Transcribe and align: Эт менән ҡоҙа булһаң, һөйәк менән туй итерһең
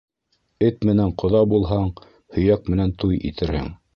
Эт 0.67 0.79
менән 0.89 1.11
ҡоҙа 1.23 1.41
булһаң, 1.51 1.85
һөйәк 2.39 2.75
менән 2.75 2.97
туй 3.05 3.23
итерһең 3.33 3.73